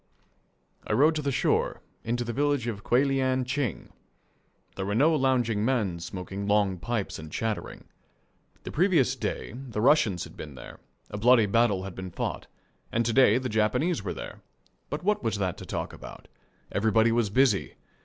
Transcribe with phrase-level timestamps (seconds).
[0.87, 3.93] I rode to the shore, into the village of Kuelian Ching.
[4.75, 7.83] There were no lounging men smoking long pipes and chattering.
[8.63, 10.79] The previous day the Russians had been there,
[11.11, 12.47] a bloody battle had been fought,
[12.91, 14.41] and to day the Japanese were there
[14.89, 16.27] but what was that to talk about?
[16.71, 17.75] Everybody was busy.